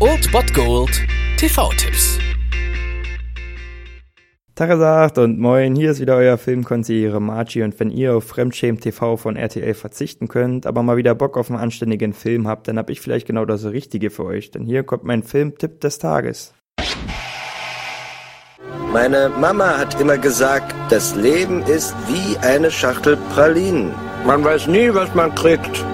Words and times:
Old 0.00 0.32
Bot 0.32 0.54
Gold 0.54 1.02
TV-Tipps. 1.36 2.18
Tagesagt 4.54 5.18
und 5.18 5.38
moin, 5.38 5.76
hier 5.76 5.90
ist 5.90 6.00
wieder 6.00 6.16
euer 6.16 6.38
Filmkonsigliere 6.38 7.20
Margie 7.20 7.62
und 7.62 7.78
wenn 7.78 7.90
ihr 7.90 8.16
auf 8.16 8.24
Fremdschämen 8.24 8.80
TV 8.80 9.18
von 9.18 9.36
RTL 9.36 9.74
verzichten 9.74 10.28
könnt, 10.28 10.64
aber 10.66 10.82
mal 10.82 10.96
wieder 10.96 11.14
Bock 11.14 11.36
auf 11.36 11.50
einen 11.50 11.60
anständigen 11.60 12.14
Film 12.14 12.48
habt, 12.48 12.66
dann 12.66 12.78
hab 12.78 12.88
ich 12.88 13.02
vielleicht 13.02 13.26
genau 13.26 13.44
das 13.44 13.66
Richtige 13.66 14.08
für 14.08 14.24
euch, 14.24 14.50
denn 14.50 14.64
hier 14.64 14.82
kommt 14.82 15.04
mein 15.04 15.22
Filmtipp 15.22 15.82
des 15.82 15.98
Tages. 15.98 16.54
Meine 18.94 19.28
Mama 19.28 19.76
hat 19.76 20.00
immer 20.00 20.16
gesagt, 20.16 20.74
das 20.88 21.14
Leben 21.14 21.62
ist 21.64 21.94
wie 22.08 22.38
eine 22.38 22.70
Schachtel 22.70 23.18
Pralinen. 23.34 23.92
Man 24.26 24.42
weiß 24.42 24.68
nie, 24.68 24.88
was 24.94 25.14
man 25.14 25.34
kriegt. 25.34 25.84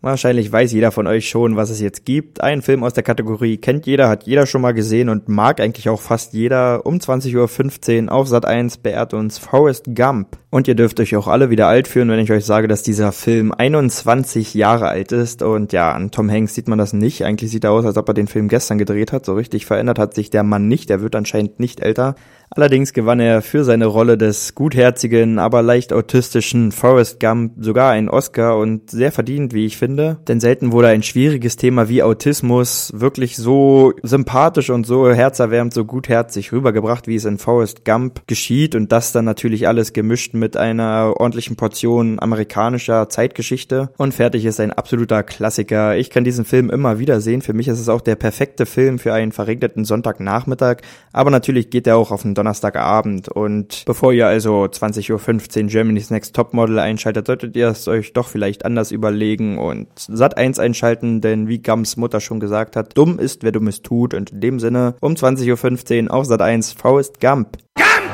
Wahrscheinlich 0.00 0.52
weiß 0.52 0.72
jeder 0.72 0.92
von 0.92 1.06
euch 1.08 1.28
schon, 1.28 1.56
was 1.56 1.70
es 1.70 1.80
jetzt 1.80 2.04
gibt. 2.04 2.40
Ein 2.40 2.62
Film 2.62 2.84
aus 2.84 2.94
der 2.94 3.02
Kategorie 3.02 3.56
kennt 3.56 3.86
jeder, 3.86 4.08
hat 4.08 4.24
jeder 4.24 4.46
schon 4.46 4.62
mal 4.62 4.72
gesehen 4.72 5.08
und 5.08 5.28
mag 5.28 5.60
eigentlich 5.60 5.88
auch 5.88 6.00
fast 6.00 6.34
jeder. 6.34 6.86
Um 6.86 6.98
20.15 6.98 8.06
Uhr 8.06 8.12
auf 8.12 8.28
Sat 8.28 8.44
1 8.44 8.78
beehrt 8.78 9.12
uns 9.12 9.38
Forrest 9.38 9.86
Gump. 9.96 10.38
Und 10.50 10.66
ihr 10.66 10.74
dürft 10.74 10.98
euch 11.00 11.14
auch 11.14 11.28
alle 11.28 11.50
wieder 11.50 11.66
alt 11.66 11.88
fühlen, 11.88 12.08
wenn 12.08 12.20
ich 12.20 12.32
euch 12.32 12.44
sage, 12.44 12.68
dass 12.68 12.82
dieser 12.82 13.12
Film 13.12 13.52
21 13.52 14.54
Jahre 14.54 14.88
alt 14.88 15.12
ist. 15.12 15.42
Und 15.42 15.74
ja, 15.74 15.92
an 15.92 16.10
Tom 16.10 16.30
Hanks 16.30 16.54
sieht 16.54 16.68
man 16.68 16.78
das 16.78 16.94
nicht. 16.94 17.24
Eigentlich 17.24 17.50
sieht 17.50 17.64
er 17.64 17.72
aus, 17.72 17.84
als 17.84 17.98
ob 17.98 18.08
er 18.08 18.14
den 18.14 18.28
Film 18.28 18.48
gestern 18.48 18.78
gedreht 18.78 19.12
hat. 19.12 19.26
So 19.26 19.34
richtig 19.34 19.66
verändert 19.66 19.98
hat 19.98 20.14
sich 20.14 20.30
der 20.30 20.44
Mann 20.44 20.68
nicht. 20.68 20.88
Der 20.88 21.02
wird 21.02 21.16
anscheinend 21.16 21.60
nicht 21.60 21.80
älter. 21.80 22.14
Allerdings 22.50 22.94
gewann 22.94 23.20
er 23.20 23.42
für 23.42 23.62
seine 23.62 23.84
Rolle 23.84 24.16
des 24.16 24.54
gutherzigen, 24.54 25.38
aber 25.38 25.60
leicht 25.60 25.92
autistischen 25.92 26.72
Forrest 26.72 27.20
Gump 27.20 27.52
sogar 27.58 27.90
einen 27.90 28.08
Oscar 28.08 28.56
und 28.56 28.90
sehr 28.90 29.12
verdient, 29.12 29.52
wie 29.52 29.66
ich 29.66 29.76
finde. 29.76 29.87
Denn 29.96 30.40
selten 30.40 30.72
wurde 30.72 30.88
ein 30.88 31.02
schwieriges 31.02 31.56
Thema 31.56 31.88
wie 31.88 32.02
Autismus 32.02 32.92
wirklich 32.94 33.36
so 33.36 33.92
sympathisch 34.02 34.70
und 34.70 34.86
so 34.86 35.10
herzerwärmend, 35.10 35.72
so 35.72 35.84
gutherzig 35.84 36.52
rübergebracht, 36.52 37.06
wie 37.06 37.16
es 37.16 37.24
in 37.24 37.38
Forrest 37.38 37.84
Gump 37.84 38.26
geschieht 38.26 38.74
und 38.74 38.92
das 38.92 39.12
dann 39.12 39.24
natürlich 39.24 39.68
alles 39.68 39.92
gemischt 39.92 40.34
mit 40.34 40.56
einer 40.56 41.14
ordentlichen 41.16 41.56
Portion 41.56 42.18
amerikanischer 42.18 43.08
Zeitgeschichte 43.08 43.90
und 43.96 44.14
fertig 44.14 44.44
ist 44.44 44.60
ein 44.60 44.72
absoluter 44.72 45.22
Klassiker. 45.22 45.96
Ich 45.96 46.10
kann 46.10 46.24
diesen 46.24 46.44
Film 46.44 46.70
immer 46.70 46.98
wieder 46.98 47.20
sehen. 47.20 47.42
Für 47.42 47.52
mich 47.52 47.68
ist 47.68 47.80
es 47.80 47.88
auch 47.88 48.00
der 48.00 48.16
perfekte 48.16 48.66
Film 48.66 48.98
für 48.98 49.12
einen 49.12 49.32
verregneten 49.32 49.84
Sonntagnachmittag, 49.84 50.78
aber 51.12 51.30
natürlich 51.30 51.70
geht 51.70 51.86
er 51.86 51.96
auch 51.96 52.10
auf 52.10 52.24
einen 52.24 52.34
Donnerstagabend. 52.34 53.28
Und 53.28 53.84
bevor 53.86 54.12
ihr 54.12 54.26
also 54.26 54.64
20.15 54.64 55.62
Uhr 55.62 55.68
Germany's 55.68 56.10
Next 56.10 56.34
Topmodel 56.34 56.78
einschaltet, 56.78 57.26
solltet 57.26 57.56
ihr 57.56 57.68
es 57.68 57.88
euch 57.88 58.12
doch 58.12 58.28
vielleicht 58.28 58.64
anders 58.64 58.90
überlegen 58.90 59.58
und 59.58 59.77
Sat 59.96 60.36
1 60.36 60.58
einschalten, 60.58 61.20
denn 61.20 61.48
wie 61.48 61.60
Gams 61.60 61.96
Mutter 61.96 62.20
schon 62.20 62.40
gesagt 62.40 62.76
hat, 62.76 62.96
dumm 62.96 63.18
ist, 63.18 63.42
wer 63.42 63.52
dummes 63.52 63.82
tut. 63.82 64.14
Und 64.14 64.30
in 64.30 64.40
dem 64.40 64.60
Sinne, 64.60 64.94
um 65.00 65.14
20.15 65.14 66.04
Uhr 66.04 66.14
auf 66.14 66.26
Sat 66.26 66.42
1, 66.42 66.72
Forrest 66.72 67.20
Gump. 67.20 67.58
Gump! 67.76 68.08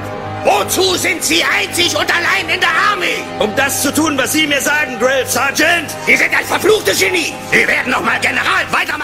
Wozu 0.44 0.94
sind 0.96 1.22
Sie 1.22 1.42
einzig 1.42 1.94
und 1.96 2.06
allein 2.14 2.54
in 2.54 2.60
der 2.60 2.68
Armee? 2.90 3.22
Um 3.38 3.50
das 3.56 3.82
zu 3.82 3.92
tun, 3.92 4.16
was 4.18 4.32
Sie 4.32 4.46
mir 4.46 4.60
sagen, 4.60 4.98
Drill 4.98 5.26
Sergeant. 5.26 5.90
Sie 6.06 6.16
sind 6.16 6.30
ein 6.30 6.44
verfluchtes 6.44 7.00
Genie. 7.00 7.32
Wir 7.50 7.66
werden 7.66 7.90
nochmal 7.90 8.20
General 8.20 8.64
weitermachen. 8.70 9.03